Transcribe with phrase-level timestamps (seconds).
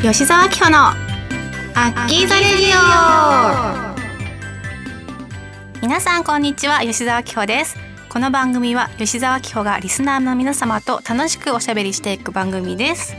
[0.00, 0.94] 吉澤明穂のア
[1.90, 3.98] ッキーザレディオ。
[5.82, 7.76] 皆さんこんにちは吉澤明穂です。
[8.08, 13.16] この番組は吉澤明穂がリスナーの皆様と楽しくおしゃべりしていく番組です。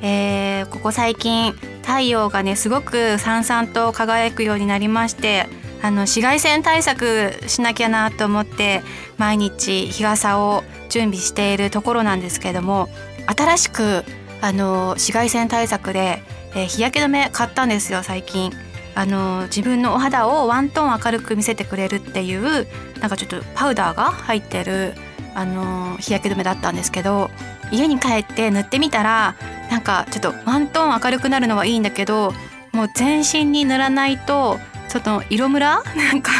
[0.00, 1.52] えー、ここ最近
[1.82, 5.46] 太陽がねすごくさんさんと輝くようになりまして
[5.82, 8.82] あの紫外線対策しなきゃなと思って
[9.18, 12.88] 毎日日傘を準備しているところなんですけれども
[13.26, 14.04] 新しく
[14.40, 16.22] あの紫外線対策で、
[16.54, 18.52] えー、日焼け止め買ったんですよ最近。
[18.94, 22.66] あの自分のお肌をワントーン明るく見せてくれるっていう
[22.98, 24.94] なんかちょっとパウダーが入ってる
[25.36, 27.30] あの日焼け止めだったんですけど
[27.70, 29.36] 家に帰って塗ってみたら
[29.70, 32.32] なんかちょっとワントーン明るくなるのはいいんだけど
[32.72, 35.84] もう全身に塗らないとちょっと色ムラ？
[35.94, 36.32] なんか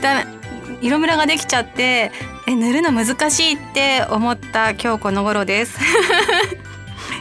[0.00, 0.26] だめ
[0.80, 2.10] 色ムラができちゃって
[2.48, 5.78] え塗るの難しいって思った今日この頃です。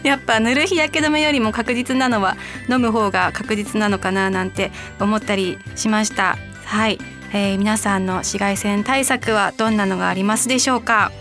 [0.07, 2.35] やっぱ塗る日焼け止めよりも確実なのは
[2.69, 6.37] 飲む方が確実なのかななんて思ったりしました。
[6.65, 6.97] はい、
[7.33, 11.11] えー、皆さんの紫外線対策はどんなのがありますでしょうか？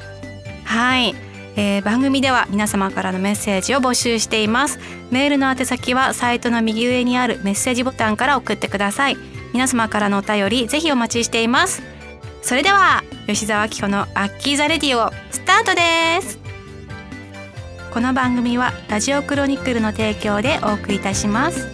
[0.65, 1.15] はい、
[1.56, 4.78] えー、番組では皆様からのメッセージを募集しています。
[5.11, 9.17] メールの宛先はサイトの右上にあるメッセージボタンから送ってください。
[9.53, 11.83] 皆様からのお便りぜひお待ちしています。
[12.43, 16.45] それでは吉澤明子のアッキーザレディオスタートです。
[17.97, 21.66] この番組はラジオクロニクルの提供でお送りいたします。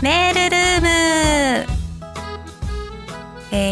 [0.00, 0.61] メールル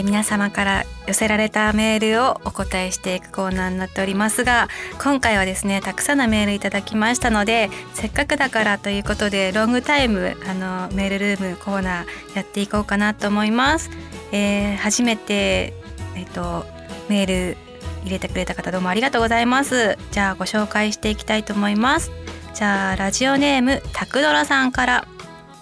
[0.00, 4.68] えー、皆様から寄せられたメールをお答えしていくコーナーになっておりますが
[5.02, 13.90] 今回はですねたくさんのメールいただきましたのでせっかくだからということでロングタイムあのメールルームコーナーやっていこうかなと思います。
[14.32, 15.74] えー、初めて、
[16.14, 16.64] えっと、
[17.08, 17.56] メール
[18.05, 19.98] 入れてくれた方どうもありがとうございます。
[20.12, 22.12] じゃあご紹介していきたいと思います。
[22.55, 25.08] じゃあラジオネームタクドラさんから、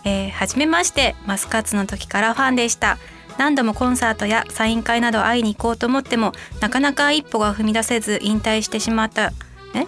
[0.05, 2.99] えー、初めましてマスカッツの時からファンでした。
[3.39, 9.33] 何度もコンサートやサイン会など会いに行こうと思ってもなかなか一歩が踏み出せず引退してしまった。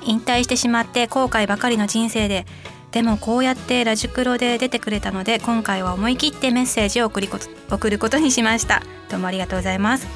[0.03, 2.47] 引退してしまって後悔ばかりの人生で。
[2.93, 7.31] でもこうやってラジクロで出てくれたので今回は思い切ってメッセージを送り
[7.71, 8.83] 送ることにしました。
[9.09, 10.09] どうもありがとうございます、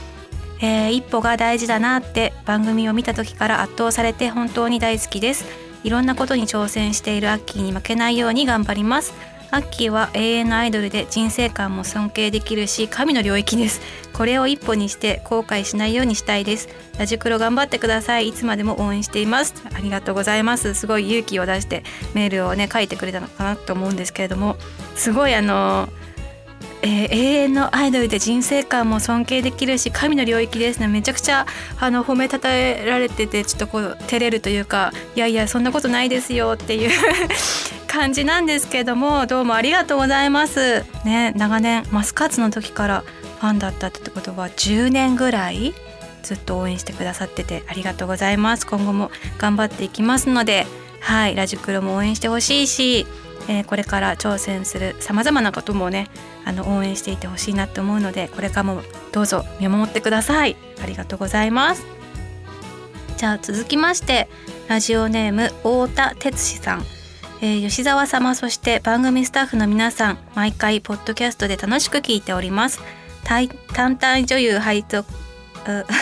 [0.60, 5.44] えー、一歩が大事だなって番組を見た時から圧倒されて本当に大好きです。
[5.84, 9.12] いろんなことに挑戦しているアッキーに負けないように頑張ります。
[9.50, 13.80] アッキーは永遠のアイドルで人生観も尊敬できるし神の領域です。
[14.12, 16.68] これを一歩にして後悔しないようにしたいです。
[16.98, 18.28] ラジクロ頑張ってください。
[18.28, 19.54] いつまでも応援しています。
[19.74, 20.74] ありがとうございます。
[20.74, 21.84] すごい勇気を出して
[22.14, 24.56] メールをね書いてくれたのかなと思うんですけれども。
[24.94, 25.88] すごいあの
[26.86, 30.80] えー、永遠のアイドルで人生観も尊敬できるし神の領域です。
[30.80, 31.46] ねめちゃくちゃ
[31.80, 36.90] あの褒めたたえられててちょっとこう照れるというかいやいやそんなことないですよっていう
[37.94, 40.84] 感じなんですけどもどうもありがとうございます。
[41.04, 43.04] ね長年マスカッツの時から
[43.38, 45.74] ファンだったってことは10年ぐらい
[46.24, 48.66] ずっと応援してくださっててありがとうございます。
[48.66, 50.66] 今後も頑張っていきますので
[50.98, 53.06] はいラジクロも応援してほしいし、
[53.48, 56.08] えー、これから挑戦するさまざまなこともね
[56.44, 58.82] あの応援していてほしいなと思うのでこれからも
[59.12, 60.56] どうぞ見守ってください。
[60.82, 61.86] ありがとうございます。
[63.18, 64.28] じゃあ続きまして
[64.66, 67.03] ラジオネーム太田哲司さん。
[67.44, 72.80] えー、吉沢様そして番組スタッフの皆さん毎回ポッドキャストで楽しく聞いております。
[73.22, 75.04] 単体女優配属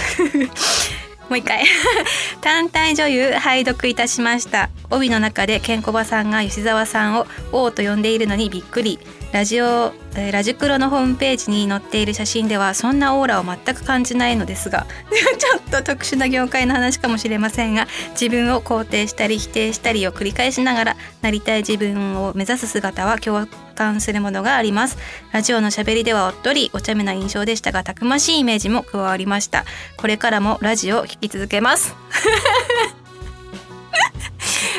[1.33, 1.65] もう一回。
[2.43, 4.69] 単体女優拝読いたしました。
[4.91, 8.99] 帯の中でケンコバさんが吉澤さんを王と呼んでいるのにびっくり。
[9.33, 9.95] ラジオ
[10.31, 14.87] ラジクロのホームページに載っている写真ではそんなオーラを全く感じないのですが。
[15.39, 23.47] ちょっと特殊な業界の話かもしれませんが自分を肯定したり否定したりを繰り返しながらなりたい自分を目指す姿は共
[23.83, 24.97] 感するものがあります。
[25.33, 29.65] ラジオのしゃべりではおっとりお茶目な印象でしたがたくましいイメージも加わりました。
[29.97, 31.97] これからもラジオを聴き続けます。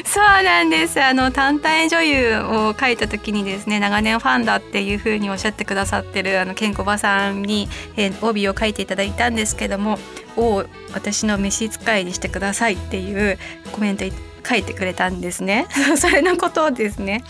[0.05, 1.01] そうなんです。
[1.01, 7.67] あの単体女優を書いた時にですね長年ファンだっていうふうにおっしゃってくださってるあのケンコバさんに、
[7.97, 9.99] えー、帯を書いていただいたんですけども
[10.37, 10.63] 「を
[10.93, 13.37] 私の召使いにしてください」っていう
[13.71, 14.05] コメント
[14.47, 15.67] 書いてくれたんですね。
[15.97, 17.23] それのことをですね。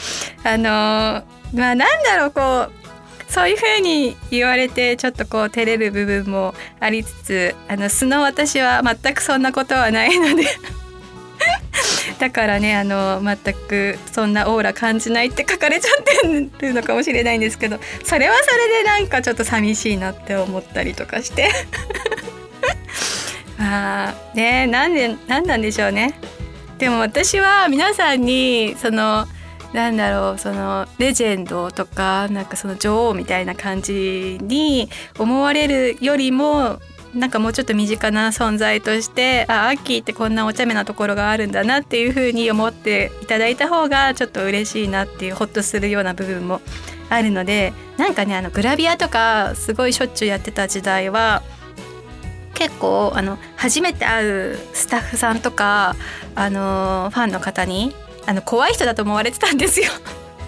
[0.44, 2.84] あのまあなんだろうこう
[3.32, 10.46] そういうふうに言われてちょっとこう照れる部分もありつつあの素の私は全くそんなことはないので。
[12.20, 16.04] だからねあの全くそんなオーラ感じないって書かれちゃっ
[16.60, 21.50] てるのかもしれないんですけどそれはそれでなんかちょっと寂しいなって思ったりとかして。
[23.60, 26.14] ああねなんでなんなんでしょうね。
[26.78, 29.28] でも私は皆さんにその
[29.74, 36.80] なんだろうそのレジェンドとかなんかその女王みたいな感じに思われるよりも
[37.16, 46.62] なんかもうちょっと身近な存在としてあアッキーってこんなお茶目なところがあるんだなっていうふうに思っていただいた方がちょっと嬉しいなっていうホッとするような部分も
[47.10, 51.44] あるのでなんかねあのグラビアとかすごいしょっちゅうやってた時代は
[52.56, 55.96] 結構あの初めて会うスタッフさんとか
[56.36, 59.92] あのファンの方にあの怖い人だと思われてたんですよ。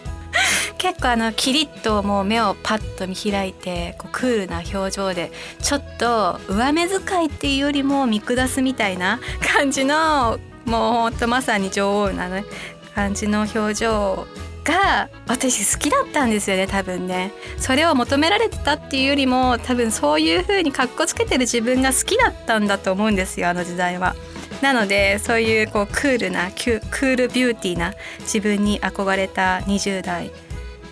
[0.77, 5.31] 結構あのキリッともう目をパッと見開いてこうクールな表情で
[5.61, 9.19] ちょっと上目遣いっていうよりも見下すみたいな
[9.55, 12.45] 感じのもうほんとまさに女王な、ね、
[12.93, 14.27] 感じの表情
[14.65, 17.31] が私好きだったんですよね多分ね。
[17.57, 24.15] それを求められてたっていうよりも多分そういう風にかっこつけてる自分が好きだったんだと思うんですよあの時代は。
[24.61, 30.31] なのでそういうこうクールなクールビューティーな自分に憧れた20代、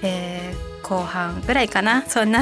[0.01, 2.03] えー、後半ぐらいかな。
[2.07, 2.41] そんな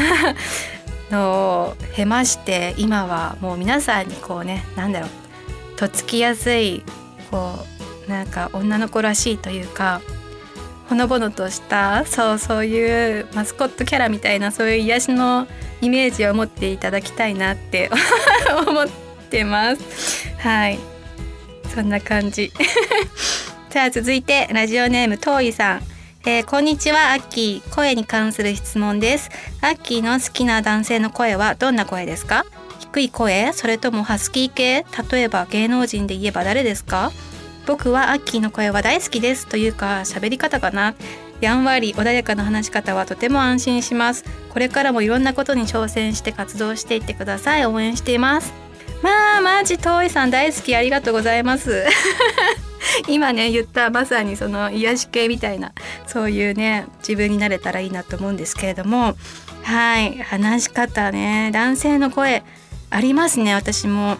[1.12, 5.09] のを経まして今はもう皆さんにこうね何だろう。
[5.77, 6.83] とっつきやすい
[7.31, 7.56] こ
[8.07, 10.01] うなんか女の子らしいというか
[10.89, 15.47] ほのぼのとしたそうそういうマスコットキャラみたいなそういう癒しの
[15.81, 17.89] イメージを持っていただきたいなって
[18.68, 18.88] 思っ
[19.29, 20.29] てます。
[20.38, 20.79] はい。
[21.73, 22.51] そんな感じ。
[23.69, 25.81] さあ続いてラジオネームとういさん。
[26.25, 27.73] えー、こんにちはアッキー。
[27.73, 29.29] 声に関する質問です。
[29.62, 32.45] アッキーの好きな男性の声はどんな声ですか？
[32.79, 34.85] 低い声それともハスキー系？
[35.12, 37.12] 例えば芸能人で言えば誰ですか？
[37.65, 39.47] 僕はアッキーの声は大好きです。
[39.47, 40.94] というか喋り方かな？
[41.39, 44.25] やんわり穏やかな話し方はとても安心します。
[44.50, 47.65] これからもいろんなことに挑戦して活動していってください。
[47.65, 48.53] 応援しています。
[49.02, 51.86] まあマジ遠いさん大好きありがとうございます。
[53.08, 55.72] 今ね言ったまさにその癒し系みたいな
[56.08, 59.16] そういうね自分になれたらいいなと思うんですけれども。
[59.64, 62.44] はい話し方ね男性の声
[62.90, 64.18] ありますね私も。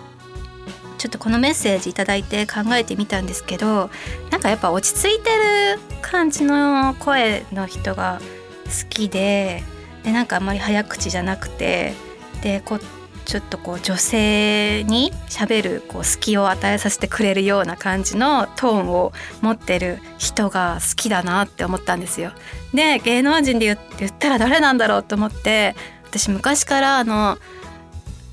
[0.98, 3.90] ちょっとこのメッセージ頂いて考えてみたんですけど
[4.30, 8.22] なんかやっぱ落ち着いてる感じの声の人が
[8.66, 9.64] 好きで
[10.04, 11.96] でなんかあんまり早口じゃなくて
[12.44, 12.80] でこ
[13.26, 22.32] ちょっとこう女性にしゃべるこう隙を与えさせてくれるような感じのトーンを持ってる人が好きだなって思ったんですよ。
[22.74, 25.76] で芸能人で言ったら誰なんだろうと思って
[26.06, 27.38] 私昔からあの、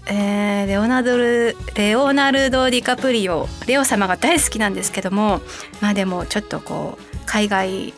[0.06, 5.40] えー、レオナドルレオナルド・ディカプリオレオ様が大好きなんですけども
[5.80, 7.94] まあでもちょっとこう海外、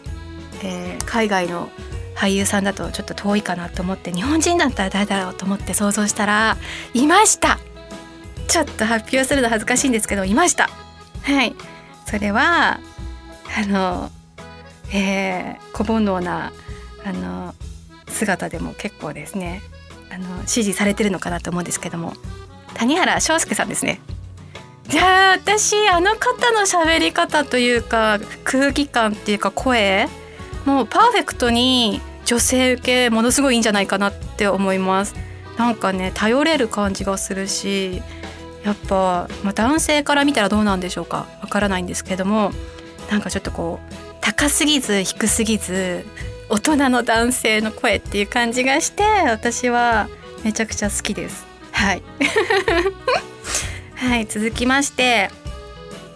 [0.63, 1.71] えー、海外の
[2.21, 6.59] 俳優さんだとちょっと遠いかなと思って日本人だったら誰だろうと思って想像したら
[6.93, 7.59] いました。
[8.47, 10.69] ちょっと発表するの恥ずかしいんですけどいました。
[11.23, 11.55] はい。
[12.05, 12.79] それは
[13.57, 14.11] あの
[14.93, 16.53] えー、小煩悩な
[17.05, 17.55] あの
[18.09, 19.63] 姿でも結構ですね
[20.13, 22.13] あの支持されてるのかなと思うんですけども。
[22.75, 24.01] 谷原章介さんですね。
[24.89, 30.09] じゃあ私あの方の喋り方というか空気感っていうか声
[30.65, 32.01] もうパーフェクトに
[32.31, 35.17] 女性受けものすごいいいんじゃないかなって思います。
[35.59, 38.01] なんかね頼れる感じがするし
[38.65, 42.53] やっぱ、まあ、男性から見たらどうなんでしょうかわからないんですけども
[43.11, 46.05] なんかちょっとこう高すぎず低すぎず
[46.49, 50.09] 大人の男性の声っていう感じがして私は
[50.45, 51.45] めちゃくちゃ好きです。
[51.73, 52.03] はい。
[53.97, 55.31] はい続きまして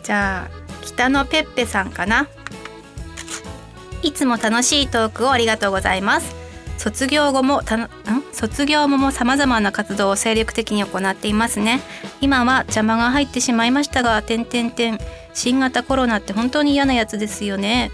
[0.04, 2.28] じゃあ北野ペッペさんかな。
[4.04, 6.36] いつも楽しいトークをありがとうございます。
[6.76, 7.88] 卒業後もたん？
[8.32, 11.80] 卒業後も様々な活動を精力的に行っていますね。
[12.20, 14.98] 今は邪魔が入ってしまいましたが点点点
[15.32, 17.90] 新型コロナって本当に嫌なやつですよね。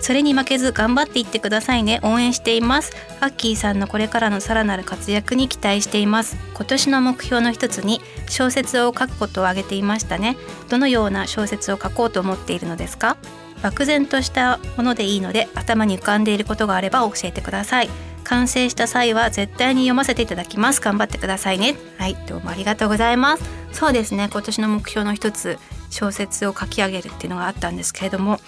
[0.00, 2.00] それに負けず頑張っていってくださいね。
[2.02, 2.92] 応援しています。
[3.20, 6.36] アッキーさんのこれからのさらなる活躍に期待しています。
[6.54, 10.36] 今年の目標の一つに小説を書くことを挙げていましたね。
[10.68, 13.16] どのような小説を書こうと思っているのですか？
[13.62, 17.88] 漠然としたものでいいので頭に浮かんでいることがあれば教えてください。
[18.24, 20.80] 完成した際は絶対に読ませていただきます。
[20.80, 21.76] 頑張ってくださいね。
[21.98, 23.44] はいどうもありがとうございます。
[23.72, 24.28] そうですね。
[24.32, 25.58] 今年の目標の一つ
[25.90, 28.40] 小説を書き上げるっていうのがあったんですけれども。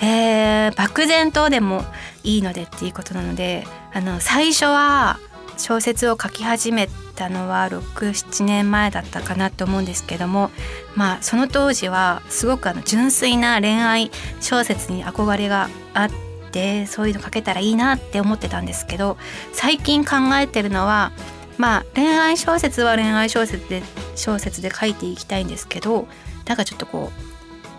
[0.00, 1.84] えー、漠然とでも
[2.24, 5.20] いいのでっていうことなのであの最初は
[5.56, 10.50] 小説を書き始めたのは67年前だったかなと思うんですけども
[10.94, 16.10] まあその当時はすごくあの純粋な恋愛小説に憧れがあっ
[16.50, 19.16] てそういうの書けたらいいなって思ってたんですけど
[19.52, 21.12] 最近考えてるのは
[21.56, 23.82] まあ恋愛小説は恋愛小説で
[24.16, 26.06] 小説で書いていきたいんですけど
[26.46, 27.10] なんかちょっとこ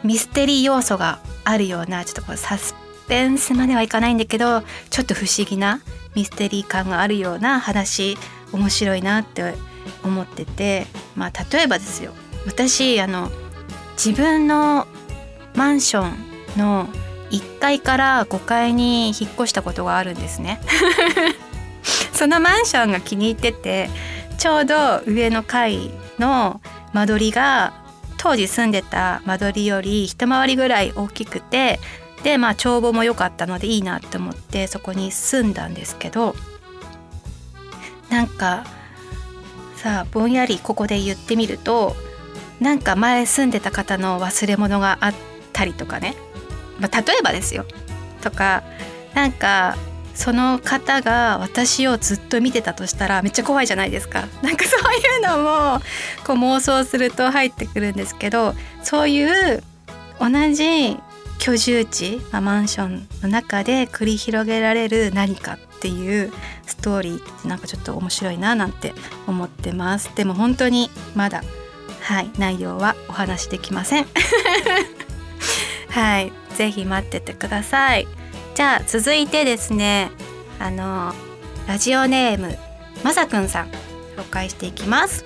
[0.03, 2.75] うミステリー要素があるようなちょっとこうサス
[3.07, 5.81] ペンスまではいかないんだけどちょっと不思議な
[6.15, 8.17] ミステリー感があるような話
[8.51, 9.53] 面白いなって
[10.03, 12.13] 思っててまあ例えばですよ。
[12.45, 13.31] 私あの
[13.97, 14.88] 自分の
[15.55, 16.88] マンションの
[17.31, 20.62] 1階から5階に引っ越したことがあるんですね。
[22.13, 23.89] そのマンションが気に入ってて
[24.38, 26.62] ちょうど上の階の
[26.93, 27.74] 間取りが
[28.17, 31.79] 当時住んでた間取りより一回りぐらい大きくて
[32.25, 36.34] でまあ帳簿も良かったのでいいなって思ってそこに住んだんですけど
[38.10, 38.65] なんか
[39.75, 41.96] さあぼんやりここで言ってみると
[42.60, 45.13] なんか前住んでた方の忘れ物があっ
[45.53, 46.15] たりとかね、
[46.79, 47.63] まあ、例えばですよ。
[48.22, 48.63] とか
[49.13, 49.77] なんか
[50.15, 54.25] その方が私をずっと見てたとしたらめっちゃ怖いじゃないですか。
[54.41, 55.79] なんかそういうのも
[56.25, 59.62] こう妄想すると入ってくるんですけどそういう
[60.20, 60.98] 同じ
[61.39, 66.31] 居住地、まあ、マンションの中で繰り広げられる何かっていう
[66.65, 68.93] ストーリーってなんかちょっと面白いななんて
[69.27, 70.15] 思ってます。
[70.15, 71.43] でも本当にまだ
[72.01, 74.07] はい内容はお話できません。
[75.89, 78.05] はいぜひ待っててください
[78.53, 80.11] じゃあ続いてですね
[80.59, 81.13] あの
[81.67, 82.57] ラジオネーム
[83.03, 83.69] まさくんさん
[84.17, 85.25] 紹介していきます。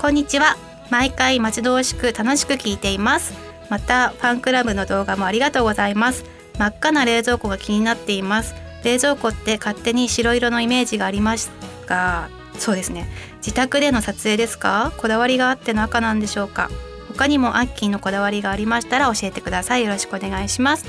[0.00, 0.56] こんにちは。
[0.90, 3.43] 毎回待ち遠しく楽しく聞いています。
[3.70, 6.24] またファンクラブの動画もありがとうございます。
[6.58, 8.54] 真っ赤な冷蔵庫が気になっています。
[8.84, 11.50] 冷蔵庫って勝手に白色のイメージがあります
[11.86, 12.28] が
[12.58, 13.08] そうですね。
[13.38, 14.92] 自宅での撮影ですか？
[14.98, 16.70] こだわりがあっての赤なんでしょうか？
[17.08, 19.84] 他にもアッキーのこだわりがありましたら教えてください。
[19.84, 20.84] よろしくお願いします。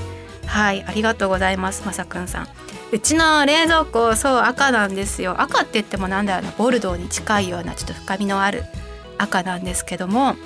[0.46, 1.82] はいありがとうございます。
[1.86, 2.48] まさくんさん。
[2.92, 5.40] うちの冷蔵庫そう赤なんですよ。
[5.40, 6.52] 赤って言ってもなんだろうな。
[6.56, 8.62] ボルドーに近いようなちょっと深みのある
[9.18, 10.36] 赤なんですけども。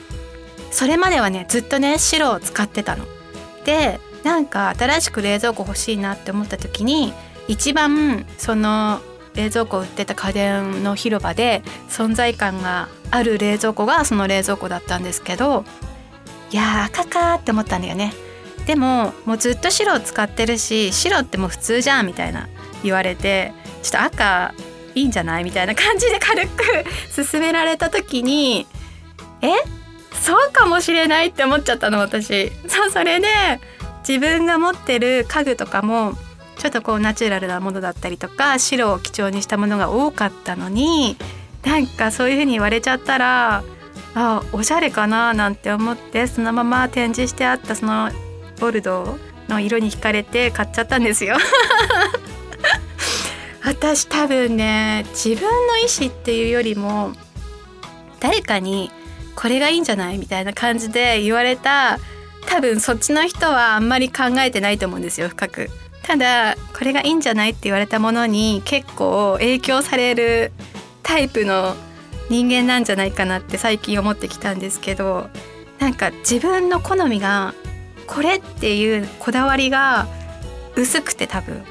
[0.71, 3.07] それまではねずっとね白を使ってたの。
[3.65, 7.13] でなんか新しく冷蔵庫欲しいなって思った時に
[7.49, 9.01] 一番その
[9.35, 15.65] 冷蔵庫売ってた家電の広場で存在感がある冷蔵庫がその冷蔵庫だったんですけど
[16.51, 18.13] いや赤かって思ったんだよね
[18.67, 22.49] でももうずっと白を使ってるし白ってもう普通じゃんみたいな
[22.83, 24.55] 言われてちょっと赤
[24.95, 26.65] いいんじゃないみたいな感じで軽く
[27.31, 28.67] 勧められた時に
[29.43, 29.49] え？
[30.21, 32.51] そうかもしれないって思っちゃったの私。
[32.69, 33.27] そうそれで
[34.07, 36.15] 自分が持ってる家具とかも
[36.59, 41.17] ちょっとこうナチュラルなものだったりとか白を基調にしたものが多かったのに
[41.65, 43.65] なんかそういう風に言われちゃったら
[44.15, 48.11] あおしゃれかななんて思ってそのまま展示してあったその
[48.61, 51.37] ボルドーの色に惹かれて買っちゃったんですよ。
[53.65, 57.13] 私多分ね自分の意思っていうよりも
[58.19, 58.91] 誰かに
[59.41, 61.99] これがいいんじゃないみたいな感じで言われた
[62.47, 65.71] 多分そっちの人はあんまり考えてないと思うんですよ深く。
[66.03, 70.53] ただこれがいいんじゃないって言われたものに結構影響される
[71.03, 71.75] タイプの
[72.29, 75.29] 人間なんじゃないかなって最近思ってきたんですけど
[75.79, 77.55] なんか自分の好みが
[78.07, 80.07] これっていうこだわりが
[80.77, 81.63] 薄くて多分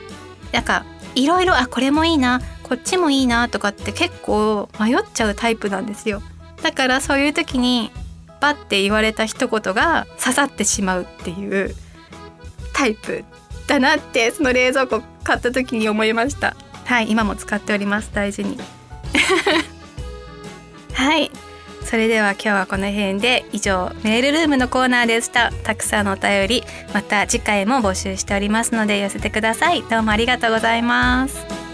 [0.51, 0.85] なんか
[1.15, 6.21] いろいろあこれもいいなこっちもいいなとかって結構迷っちゃうタイプなんですよ。
[6.61, 7.91] だからそういう時に
[8.39, 11.75] バッて言われた一言が刺さってしまうっていう
[12.73, 13.23] タイプ
[13.67, 16.55] だなってその冷蔵庫買った時に思いました。
[16.85, 18.11] はい今も使っております。
[18.13, 18.57] 大事に。
[20.93, 21.31] はい。
[21.85, 25.51] それでは今日はこの辺で以上メールルームのコーナーでした。
[25.63, 26.63] たくさんのお便り
[26.93, 29.83] また次回も募集しておりますので寄せてください。
[29.83, 31.68] どうもありがとうございます。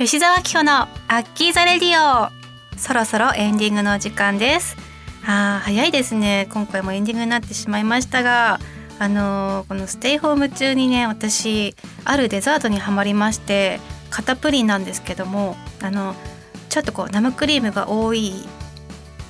[0.00, 2.30] 吉沢紀穂のアッキーザレディオ。
[2.78, 4.74] そろそろエンディングの時間です。
[5.26, 6.48] あ早いですね。
[6.50, 8.60] 今回もエンディングになってしまいましたが
[8.98, 11.76] あのー、このステイホーム中にね私
[12.06, 13.78] あるデザートにはまりまして
[14.08, 16.14] 肩プリンなんですけどもあの
[16.70, 18.32] ちょっとこう生クリームが多い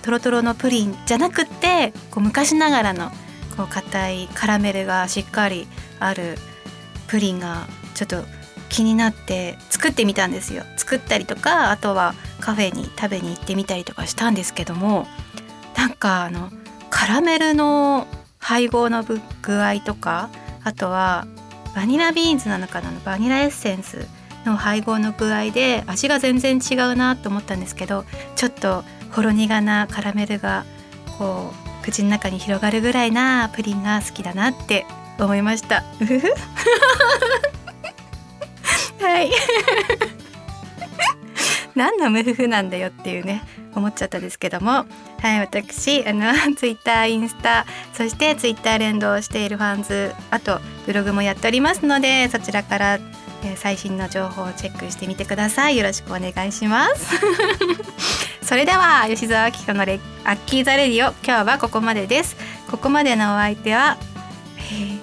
[0.03, 3.11] トロトロのプリンじゃなくってこう昔ながらの
[3.57, 5.67] こう硬いカラメルがしっかり
[5.99, 6.37] ある
[7.09, 8.40] プリンがちょっと
[8.71, 10.65] 気になって作ってみたんですよ。
[10.77, 15.07] 作ったりとかあとはカフェに食べに行ってみたりとかしたんですけども
[15.77, 16.51] なんかあの
[16.89, 18.07] カラメルの
[18.39, 19.05] 配合の
[19.43, 20.31] 具合とか
[20.65, 21.27] あとは
[21.75, 24.07] バニラビーンズなのかなバニラエッセンス
[24.45, 28.05] の配合の具合で味が全然違うなと思ったんですけど
[28.37, 30.65] ちょっとほろ苦なカラメルが
[31.19, 34.87] こう口の中に広がるぐらいなプリンが好きだなって
[35.19, 35.85] 思いました。
[39.11, 39.31] はい。
[41.75, 43.43] 何のムフフなんだよっていうね
[43.75, 44.87] 思っちゃったですけども。
[45.21, 52.99] はい私あの ツイッターインスタそしてツイッター連動しているファンズあとブログもやっておりますのでそちらから
[53.45, 55.77] え最新の情報をチェックしてみてください。
[55.77, 57.21] よろしくお願いします。
[58.43, 62.37] それでは吉澤明子のレアッキーザレディオ今日はここまでです。
[62.71, 63.99] ここまでのお相手は、
[64.57, 64.99] えー、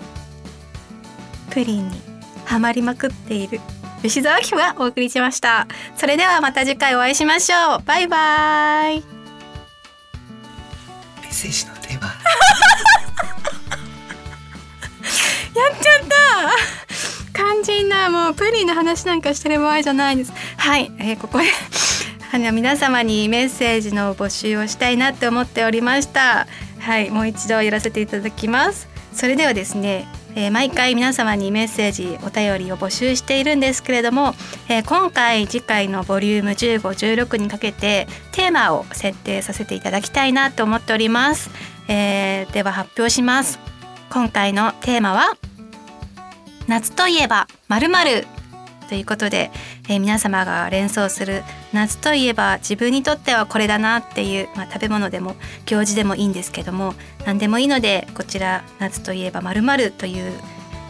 [1.51, 2.01] プリンに
[2.45, 3.59] はまりまくっている
[4.01, 5.67] 吉澤明子がお送りしました。
[5.95, 7.83] それではまた次回お会いしましょう。
[7.83, 8.97] バイバイ。
[8.97, 9.03] メ
[11.27, 12.07] ッセージのテーマ。
[15.59, 16.17] やっちゃった。
[17.33, 20.33] 肝心なもうプリンの話なんかしてる場合じゃないです。
[20.57, 21.45] はい、えー、ここで
[22.51, 26.47] 皆様にメッセージの募集をしたいなって思っておりました。
[26.79, 27.09] はい。
[27.09, 28.87] もう一度やらせていただきます。
[29.13, 34.35] それではですねえー、毎回皆様にメッセージお便りを募集しているんですけれども、
[34.69, 41.49] えー、今回次回のボリューム1516にかけてテーマを設定させていただきたいなと思っております、
[41.87, 43.59] えー、では発表します。
[44.11, 45.35] 今回のテーマは
[46.67, 47.89] 夏といえばまる
[48.87, 49.51] ということで、
[49.89, 56.93] えー、皆様が連想する夏といえば自分にとってはこれだなっていう、まあ、食べ物でも行事でもいいんですけども
[57.25, 60.31] 何でもいいのでこちら夏といえばまるという、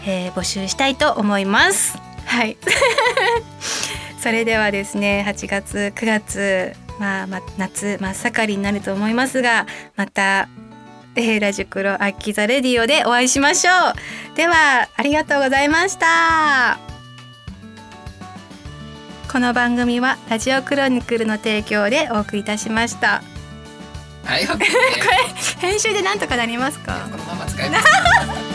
[0.06, 1.98] えー、募集したいと思います。
[2.26, 2.58] はい。
[4.22, 10.50] それではですね8月9月、まあ、ま夏真っ盛りになると思いますがまた
[11.18, 14.38] えー、ラジクロアッキザレディオでお会いしましょう。
[14.38, 16.87] ではありがとうございました。
[19.38, 23.22] この番組はラジオクロニクルの提供でお送りいたしました。
[24.26, 24.66] はい、 これ
[25.60, 27.08] 編集でなんとかなりますか？
[27.12, 28.47] このまま使います。